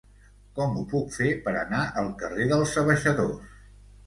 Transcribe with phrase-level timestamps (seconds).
[0.59, 3.55] Com ho puc fer per anar al carrer dels Abaixadors?